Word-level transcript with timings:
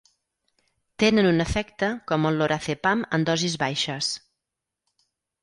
Tenen 1.03 1.29
un 1.31 1.43
efecte 1.45 1.89
com 2.13 2.25
el 2.31 2.41
lorazepam 2.43 3.05
en 3.19 3.27
dosis 3.29 3.59
baixes. 3.67 4.11